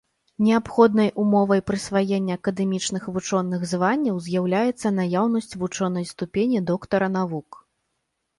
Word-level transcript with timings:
Неабходнай 0.45 1.09
умовай 1.23 1.61
прысваення 1.69 2.37
акадэмічных 2.39 3.03
вучоных 3.17 3.61
званняў 3.73 4.17
з'яўляецца 4.29 4.87
наяўнасць 5.01 5.57
вучонай 5.61 6.09
ступені 6.15 6.59
доктара 6.73 7.07
навук. 7.19 7.63